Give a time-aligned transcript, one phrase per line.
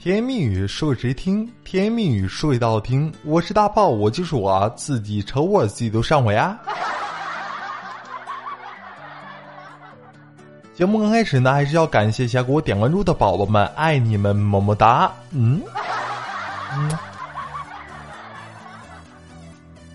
[0.00, 1.44] 甜言蜜语说给谁听？
[1.64, 3.12] 甜言蜜语说给大家听。
[3.24, 6.56] 我是大炮，我就是我，自己瞅我自己都上火呀。
[10.72, 15.10] 节目刚开始呢，还是要感谢一下给我点关注的宝宝们，爱你们，么么哒。
[15.32, 15.60] 嗯
[16.76, 16.90] 嗯。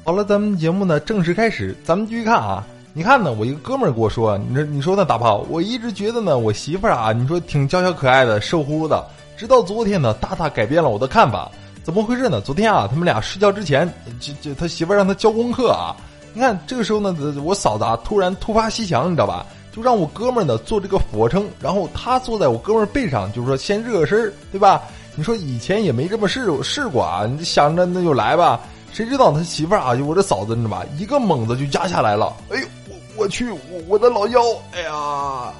[0.03, 2.61] 好了，咱们节目呢正式开始，咱们继续看啊。
[2.91, 9.01] 你看呢，我一个哥们儿跟我说，你说你说呢，大炮，我一直觉得呢，我媳妇儿啊，你说挺娇小可爱的，瘦乎乎的。
[9.35, 11.51] 直到昨天呢，大大改变了我的看法。
[11.83, 12.39] 怎么回事呢？
[12.39, 15.95] 昨天啊，他们俩睡觉之前，就就他媳妇让他交功课啊。
[16.33, 19.45] 你看这个时候呢，我嫂子啊突然突发奇想，你知道吧？
[19.71, 24.83] 就让我哥们儿呢做这个俯卧撑，然后他坐在我哥们儿背上，就是说先热身，对吧？
[25.15, 28.59] 你说以前也没这么试试过啊，你想着那就来吧。
[28.93, 30.85] 谁知道他媳妇儿啊，就我这嫂子，你知道吧？
[30.97, 32.33] 一个猛子就压下来了。
[32.49, 33.59] 哎呦，我我去，我
[33.89, 34.39] 我的老腰，
[34.71, 35.51] 哎呀！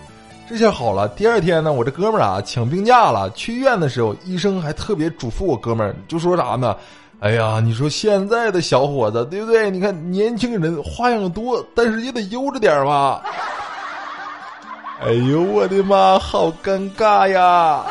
[0.50, 3.30] 这下好了，第二天呢，我这哥们儿啊请病假了。
[3.32, 6.76] 去医院的时候，医生还特别嘱咐我哥们儿，就说啥呢？
[7.22, 9.72] 哎呀，你说现在的小伙子，对不对？
[9.72, 13.22] 你看年轻人花样多，但是也得悠着点嘛。
[15.02, 17.84] 哎呦我的妈，好尴尬呀！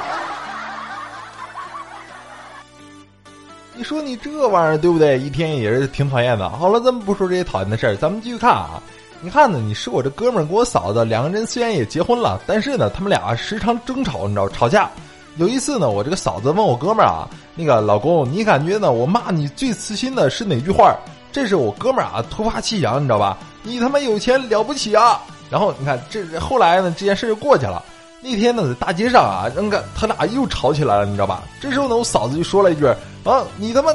[3.75, 5.19] 你说你这玩意儿对不对？
[5.19, 6.49] 一天也是挺讨厌的。
[6.51, 8.81] 好了，咱们不说这些讨厌的事儿，咱们继续看啊。
[9.25, 9.61] 你看呢？
[9.61, 14.91] 你是我这哥们儿跟我嫂子两个人虽然也结婚了，但是呢，他们俩时常争吵，你知道吵架。
[15.37, 18.91] 有一次呢，我这个嫂子问我哥们儿啊，那个老公，你感觉呢？
[18.91, 20.93] 我骂你最刺心的是哪句话？
[21.31, 23.39] 这是我哥们儿啊突发奇想，你知道吧？
[23.63, 25.23] 你他妈有钱了不起啊！
[25.49, 27.81] 然后你看这后来呢，这件事就过去了。
[28.21, 31.45] 那天呢，在大街上啊，那个他俩又吵起来了，你知道吧？
[31.61, 32.85] 这时候呢，我嫂子就说了一句
[33.23, 33.93] 啊，你他妈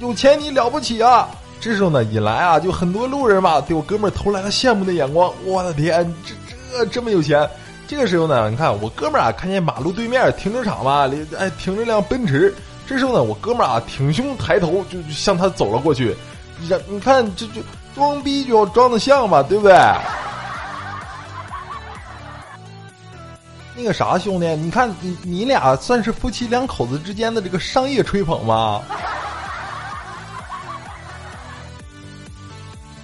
[0.00, 1.28] 有有钱你了不起啊！
[1.60, 5.32] 这时候呢，引来啊，就很多路人嘛，对我哥们儿投来了羡慕的眼光。
[5.44, 6.34] 我的天，这
[6.78, 7.48] 这这么有钱！
[7.86, 12.54] 这个时候呢，你看我哥们儿啊，看见马路对面停车场嘛，里哎停着辆奔驰。
[12.86, 16.14] 这时候呢，我哥们儿啊，挺胸抬头就向他走了过去。
[16.60, 17.60] 你你看，这就
[17.94, 19.76] 装逼就要装的像嘛，对不对？
[23.76, 28.82] 那个啥，兄弟，你看你你俩算是夫妻两口子之间的这个商业吹捧吗？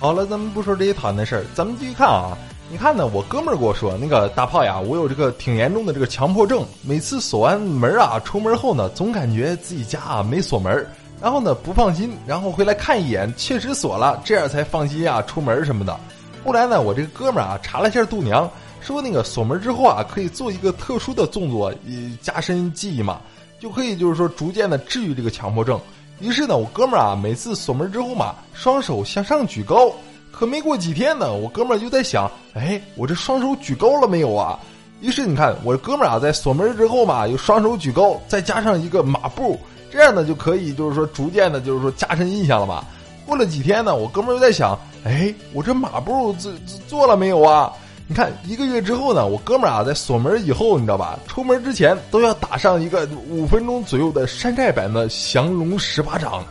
[0.05, 2.37] 好了，咱们不说这些讨厌的事儿，咱们继续看啊。
[2.71, 10.87] 你看呢，我哥们儿跟我说，那个大炮呀，我有这个挺严重的这个强迫症，每次锁完门啊，出门后呢，总感觉自己家啊没锁门，
[11.23, 15.99] 然后呢不放心，然后回来看一眼，确实锁了，这样才放心啊出门什么的。
[16.45, 18.47] 后来呢，我这个哥们儿啊查了一下度娘，
[18.83, 23.23] 说那个锁门之后啊，可以做一个特殊的动作，以加深记忆嘛，
[23.59, 25.81] 就可以就是说逐渐的治愈这个强迫症。
[26.25, 29.93] 于是呢，我哥们儿啊，每次锁门之后嘛，双手向上举高。
[30.33, 34.59] 可没过几天呢，我哥们儿就在想，哎，我这双手举高了没有啊？
[35.03, 39.61] 于是你看，我哥们儿啊，在锁门之后嘛，有双手举高，再加上一个马步，
[39.93, 42.83] 这样呢就可以，就是说逐渐的，就是说加深印象了嘛。
[43.27, 46.51] 过了几天呢，我哥们儿又在想，哎，我这马步做
[46.89, 47.71] 做了没有啊？
[48.07, 51.19] 你看一个月之后呢，我哥们儿啊在锁门以后，你知道吧？
[51.27, 56.45] 出门之前都要打上一个五分钟左右的山寨版的降龙十八掌。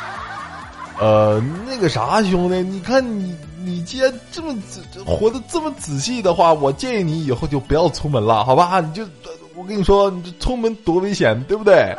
[1.00, 3.34] 呃，那个啥，兄弟，你看你
[3.64, 8.78] 你既然这么仔活得这么仔细的话，我建议你以后就不要出门了，好吧？
[8.80, 9.02] 你就
[9.56, 11.96] 我跟你说，你这出门多危险，对不对？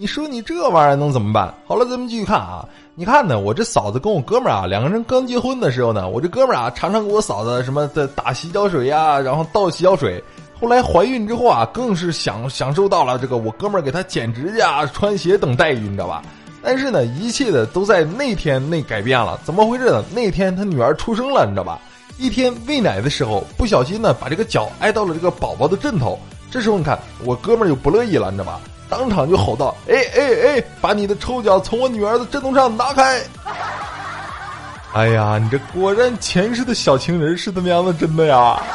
[0.00, 1.52] 你说你这玩意儿能怎么办？
[1.66, 2.64] 好了，咱们继续看啊。
[2.94, 10.22] 你看呢，我这嫂子跟我哥们儿啊，两个人刚结婚的时候呢，我这哥们儿啊，常常给我嫂子什么的打洗脚水呀，然后倒洗脚水。
[10.60, 16.22] 后来怀孕之后啊，更是享享受到了这个我哥们儿给她剪指甲、穿鞋等待遇，你知道吧？
[16.62, 19.36] 但是呢，一切的都在那天内改变了。
[19.42, 20.04] 怎么回事呢？
[20.14, 21.76] 那天他女儿出生了，你知道吧？
[22.18, 26.16] 一天喂奶的时候，不小心呢，把这个脚挨到了这个宝宝的枕头。
[26.52, 28.60] 这时候你看，我哥们儿就不乐意了，你知道吧？
[28.88, 33.20] 当场就吼道：“哎哎哎，把你的臭脚从我女儿的枕头上拿开！”
[34.94, 37.92] 哎呀，你这果然前世的小情人是怎么样的？
[37.92, 38.60] 真的呀？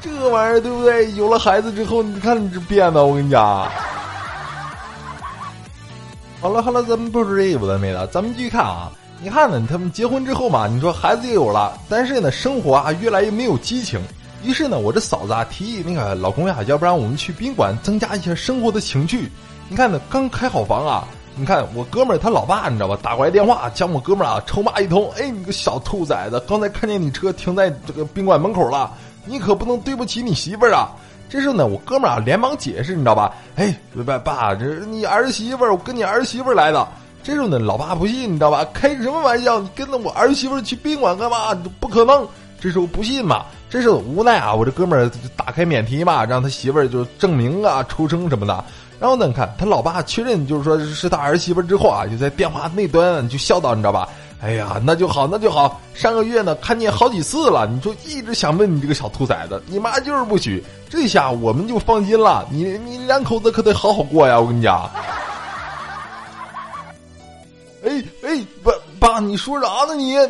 [0.00, 1.12] 这玩意儿对不对？
[1.12, 3.44] 有了孩子之后，你看你这变的，我跟你讲。
[6.40, 8.90] 好了好了，咱们不说这个不的没的，咱们继续看啊。
[9.22, 14.00] 你看呢，他们结婚之后嘛，你说孩子也有了，但是呢，生活啊越来越没有激情。
[14.42, 19.30] 于是呢，我这嫂子啊提议那个老公呀，要不然我们去宾馆增加一些生活的情趣。
[19.68, 21.06] 你看呢，刚开好房啊，
[21.36, 25.10] 你看我哥们儿他老爸你知道吧，打过来电话将我哥们儿啊臭骂一通。
[25.12, 28.92] 哎，你个小兔崽子，刚才看见你车停在这个宾馆门口了，
[29.24, 30.90] 你可不能对不起你媳妇儿啊！
[31.28, 33.32] 这时候呢，我哥们儿啊连忙解释，你知道吧？
[33.56, 33.72] 哎，
[34.04, 36.88] 爸爸，这是你儿媳妇儿，我跟你儿媳妇儿来的。
[37.22, 38.64] 这时候呢，老爸不信，你知道吧？
[38.72, 39.60] 开什么玩笑？
[39.60, 41.54] 你跟着我儿媳妇儿去宾馆干嘛？
[41.78, 42.26] 不可能！
[42.60, 48.64] 这时候不信嘛，这时候无奈啊，我这哥们儿打开免提嘛，让他媳妇儿就证明啊、出生什么的。
[49.00, 54.06] 然后呢，你看他老爸确认就是说是他儿媳妇之后啊，就在电话那端就笑道，你知道吧？
[54.42, 55.80] 哎呀，那就好，那就好。
[55.94, 60.62] 上个月呢，看见好几次了，你说一直想问你这个小兔崽子，你妈就是不许。
[60.88, 64.90] 这下我们就放心了，你你两口子可得好好过呀，我跟你讲。
[67.82, 69.94] 哎哎，爸爸，你说啥呢？
[69.94, 70.28] 你呃。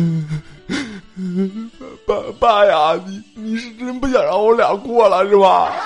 [2.06, 5.72] 爸爸呀，你你是真不想让我俩过了是吧？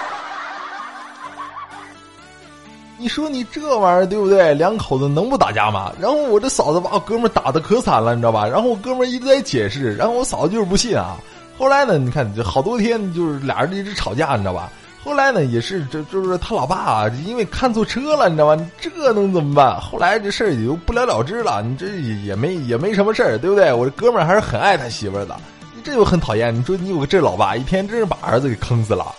[2.96, 4.54] 你说你这玩意儿对不对？
[4.54, 5.92] 两口子能不打架吗？
[6.00, 8.46] 然后我这嫂子把我哥们打的可惨了，你知道吧？
[8.46, 11.16] 然后我哥们一直在解释，然后我嫂子就是不信啊。
[11.58, 14.70] 后来呢，你看这好多天就是俩人一直吵架，你知道吧？
[15.04, 18.70] 后来呢，也是这就是他老爸啊，因为看错车了，你知道吗？
[18.80, 19.78] 这能怎么办？
[19.78, 21.60] 后来这事儿也就不了了之了。
[21.62, 23.70] 你这也也没也没什么事儿，对不对？
[23.70, 25.36] 我这哥们儿还是很爱他媳妇儿的。
[25.76, 26.54] 你这就很讨厌。
[26.54, 29.14] 你说你有个这老爸，一天真是把儿子给坑死了。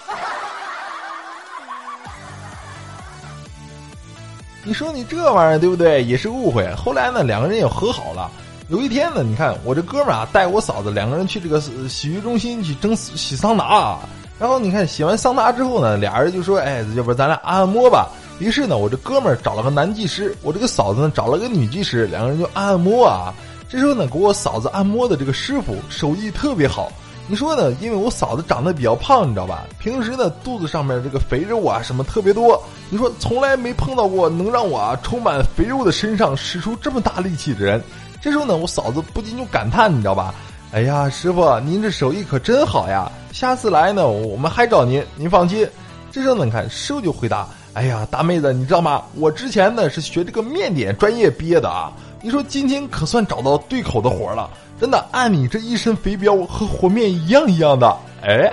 [4.63, 6.03] 你说你这玩意儿对不对？
[6.03, 6.67] 也是误会。
[6.73, 8.31] 后来呢，两个人也和好了。
[8.69, 13.99] 有一天呢，你看我这哥们儿啊，带我嫂子两个人去这个洗浴中心去蒸洗桑拿。
[14.39, 18.09] 然后你看洗完桑拿之后呢，俩人就说：“哎，要不咱俩按按摩吧。”
[18.39, 23.33] 于是呢，我这哥们儿找了个男技师，我这个嫂子呢找了个女技师，两个人就按按摩啊。
[23.69, 26.91] 这时候呢，给我嫂子按摩的这个师傅手艺特别好。
[27.27, 27.75] 你说呢？
[27.81, 29.63] 因为我嫂子长得比较胖，你知道吧？
[29.79, 32.61] 平时呢，肚子上面这个肥肉啊什么特别多。
[32.89, 37.81] 你说从来没碰到过能让我啊充满肥肉的身上使出这么大力气的人。
[38.21, 40.35] 这时候呢，我嫂子不禁就感叹，你知道吧？
[40.75, 43.09] 哎呀，师傅，您这手艺可真好呀！
[43.31, 45.65] 下次来呢，我们还找您，您放心。
[46.11, 49.01] 这时候呢，你看师傅就回答：“哎呀，大妹子，你知道吗？
[49.15, 51.93] 我之前呢是学这个面点专业毕业的啊。
[52.21, 57.97] 你说今天可算找到对口的活了，真的，按你这一身肥膘和和面一样一样的。
[58.21, 58.51] 哎，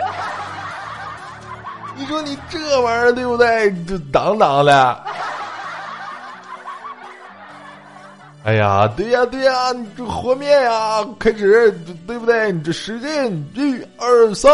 [1.97, 3.69] 你说你这玩意儿对不对？
[3.85, 5.03] 这当当的。”
[8.44, 11.71] 哎呀，对呀对呀，你这和面呀，开始
[12.06, 12.50] 对不对？
[12.50, 14.50] 你这使劲，一二三。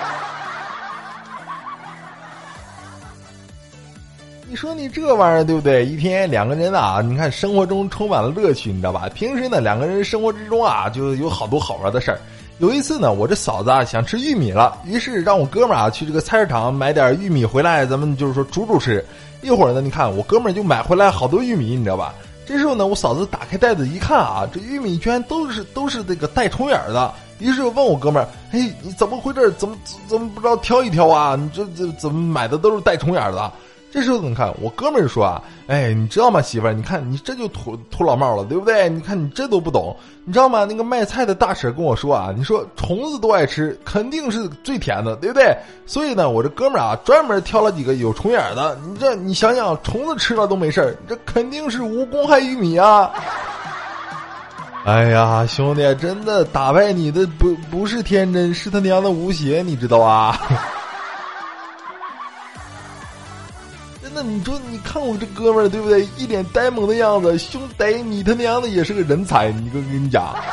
[4.47, 5.83] 你说你这玩意儿对不对？
[5.83, 9.09] 一天两个人啊，你看生活中充满了乐趣，你知道吧？
[9.15, 12.19] 平时呢，两个人生活之中啊，就有好多好玩的事儿。
[12.59, 19.03] 有一次呢，我这嫂子啊想吃玉米了，于是让我哥们儿啊去这个菜市场买点玉米回来，咱们就是说煮煮吃。
[19.41, 22.13] 一会儿呢，你看我哥们儿就买回来好多玉米，你知道吧？
[22.45, 27.11] 这时候呢，我嫂子打开袋子一看啊，这玉米居然都是都是这个带虫眼的。
[27.39, 29.51] 于是问我哥们儿：“哎，你怎么回事？
[29.57, 29.75] 怎么
[30.07, 31.35] 怎么不知道挑一挑啊？
[31.35, 33.51] 你这这怎么买的都是带虫眼的？”
[33.95, 36.73] 这时候你看，我哥们儿说啊，哎，你知道吗，媳妇儿？
[36.73, 38.89] 你看你这就土土老帽了，对不对？
[38.89, 39.95] 你看你这都不懂，
[40.25, 40.65] 你知道吗？
[40.65, 45.55] 那个卖菜的大婶跟我说啊，你说虫子都爱吃，肯定是最甜的，对不对？
[45.85, 48.77] 所以呢，我这哥们儿啊，专门挑了几个有虫眼的。
[48.85, 53.09] 你这你想想，虫子吃了都没事儿，这肯定是无公害玉米啊！
[54.83, 60.37] 哎呀，兄弟，真的打败你的不不是天真，是他娘的无邪，你知道啊？
[64.25, 66.05] 你说，你看我这哥们儿对不对？
[66.17, 69.51] 一脸呆萌的样子，兄弟，你他娘的也是个人才！
[69.51, 70.35] 你跟跟你讲，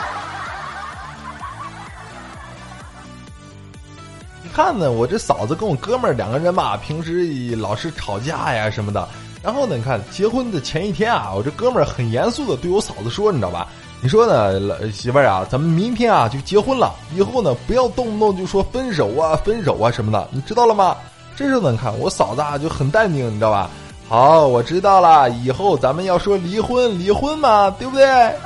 [4.42, 9.08] 你看呢，我这嫂子跟我哥们儿两个人吧，平时老是吵架呀什么的。
[9.42, 13.66] 然后呢，你看结婚的前一天啊，我这哥们儿很严肃的对我嫂子说，你知道吧？
[14.00, 20.96] 你说呢，媳妇儿啊，咱们明天啊就结婚了，以后呢不要动不动就说分手啊、分手啊什么的，你知道了吗？
[21.36, 23.70] 这时候呢，看我嫂子啊就很淡定，你知道吧？
[24.08, 28.04] 好，我知道了，以后咱们要说离婚，离婚嘛，对不对？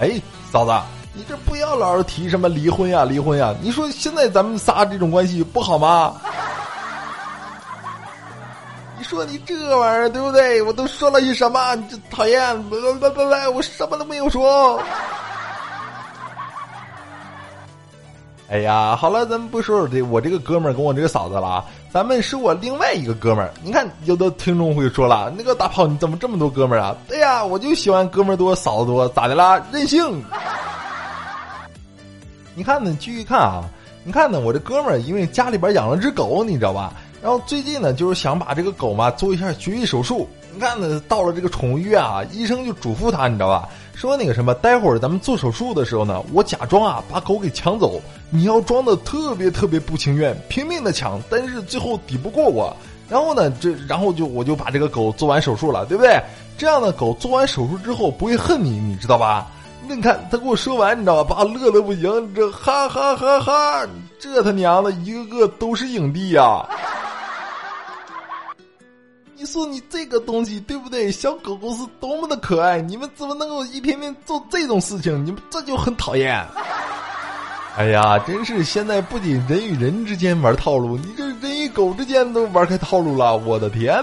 [0.00, 0.72] 哎，嫂子，
[1.12, 3.54] 你这不要老是提什么离婚呀，离婚呀？
[3.62, 6.14] 你说现在咱们仨这种关系不好吗？
[8.98, 10.60] 你说你这玩意儿对不对？
[10.62, 11.74] 我都说了些什么？
[11.76, 12.40] 你这讨厌！
[12.70, 14.80] 来来来，我什么都没有说。
[18.52, 23.50] 哎呀，好了，咱们不说这我这个哥们儿跟我这个嫂子了啊，咱们说我另外一个哥们儿。
[23.62, 26.94] 你看，有的听众会说了，那个大炮你怎么这么多哥们儿啊？
[27.08, 29.58] 对呀，我就喜欢哥们儿多，嫂子多，咋的啦？
[29.72, 30.22] 任性。
[32.54, 33.64] 你看呢，继续看啊，
[34.04, 36.92] 你看呢，我这哥们儿因为家里边养了只狗，你知道吧？
[37.22, 40.28] 然后最近呢，就是想把这个狗嘛做一下绝育手术。
[40.52, 43.68] 你看呢，到了这个宠物医院啊，医生就嘱咐他，你知道吧？
[43.94, 52.76] 说那个什么，待会儿咱们做手术的时候呢，我假装啊把狗给抢走，你要装的特别特别不情愿，拼命的抢，但是最后抵不过我。
[53.08, 56.20] 然后呢，这然后就我就把这个狗做完手术了，对不对？
[56.58, 59.46] 这样的狗做完手术之后不会恨你，你知道吧？
[59.86, 61.34] 那你看他给我说完，你知道吧？
[61.36, 63.86] 把我乐的不行，这哈哈哈哈，
[64.18, 66.68] 这他娘的一个个都是影帝呀！
[69.42, 71.10] 你说你这个东西对不对？
[71.10, 75.26] 小狗狗是多么的可爱，你们怎么能够一天天做这种事情？
[75.26, 76.40] 你们这就很讨厌。
[77.76, 84.00] 哎呀，真是现在不仅人与人之间玩套路，你这人与狗之间都玩开套路了，我的天！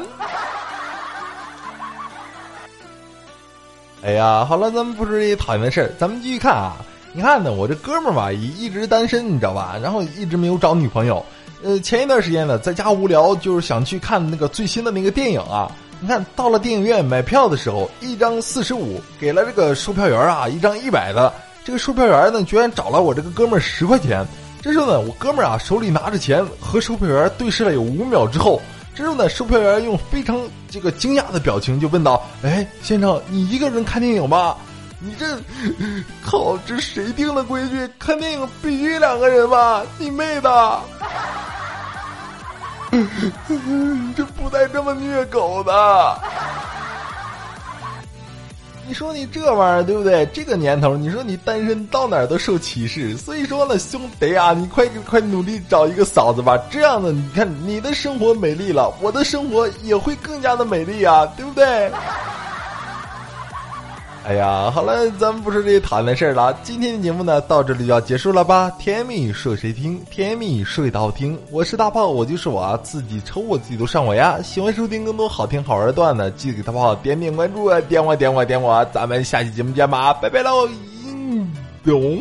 [4.03, 6.75] 哎呀，好了，咱们不说这些讨厌的事儿，咱们继续看啊。
[7.13, 9.79] 你看呢，我这哥们儿吧，一一直单身，你知道吧？
[9.81, 11.25] 然后一直没有找女朋友。
[11.61, 15.69] 呃，前一段时间呢，在家无聊，就是想去看那个最新的那个电影啊。
[15.99, 21.33] 你看到了电影院买票的时候，一张四十五，给了这个售票员啊一张一百的。
[21.65, 24.25] 这个售票员呢，居然找了我这个哥们儿十块钱。
[24.61, 28.61] 这时候呢，我哥们儿啊手里拿着钱，和售票员对视了有五秒之后，
[28.95, 30.39] 这时候呢，售票员用非常
[30.69, 34.55] 这个惊讶的表情就问道：“哎，先生，你一个人看电影吗？
[35.01, 35.37] 你这，
[36.23, 37.89] 靠，这谁定的规矩？
[37.99, 39.83] 看电影必须两个人吧？
[39.97, 40.79] 你妹的！
[44.15, 46.19] 这不带这么虐狗的。”
[48.87, 50.25] 你说你这玩意儿对不对？
[50.33, 53.15] 这个年头，你说你单身到哪儿都受歧视。
[53.15, 56.57] 所以说呢，兄弟啊，你快快努力找一个嫂子吧。
[56.71, 61.91] 这样的，你看你的生活美丽了，我的生活也会更加的美丽啊，对不对？
[64.29, 66.55] 哎呀，好了，咱们不说这些讨厌的事儿了。
[66.61, 68.69] 今天的节目呢，到这里就要结束了吧？
[68.77, 69.99] 甜蜜说谁听？
[70.11, 71.35] 甜蜜说的好听。
[71.49, 74.39] 我是大炮，我就是我，自己抽我自己都上我呀。
[74.43, 78.85] 喜欢收听更多好听好玩的段子，记得给大炮点点关注啊，点我点我点我。
[78.93, 80.69] 咱们下期节目见吧，拜拜喽，
[81.83, 82.19] 咚！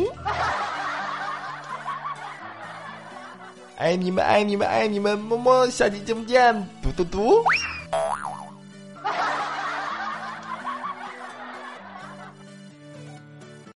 [3.77, 7.43] 爱你们爱你们爱你们，么么，下期节目见，嘟嘟嘟。